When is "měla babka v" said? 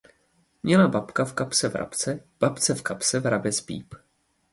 0.63-1.33